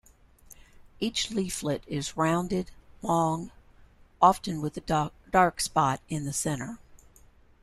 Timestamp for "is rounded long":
1.85-3.51